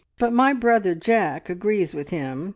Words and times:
But 0.17 0.33
my 0.33 0.51
brother 0.53 0.95
Jack 0.95 1.47
agrees 1.47 1.93
with 1.93 2.09
him. 2.09 2.49